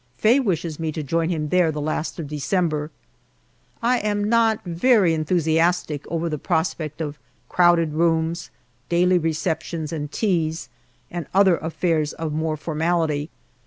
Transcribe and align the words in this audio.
Faye 0.17 0.39
wishes 0.39 0.79
me 0.79 0.91
to 0.93 1.03
join 1.03 1.29
him 1.29 1.49
there 1.49 1.71
the 1.71 1.79
last 1.79 2.17
of 2.19 2.27
December. 2.27 2.89
I 3.83 3.99
am 3.99 4.23
not 4.23 4.59
very 4.65 5.13
enthusiastic 5.13 6.07
over 6.09 6.27
the 6.27 6.39
prospect 6.39 7.01
of 7.01 7.19
crowded 7.49 7.93
rooms, 7.93 8.49
daily 8.89 9.19
receptions 9.19 9.93
and 9.93 10.11
"teas," 10.11 10.69
and 11.11 11.27
other 11.35 11.55
affairs 11.57 12.13
of 12.13 12.33
more 12.33 12.57
formality. 12.57 13.29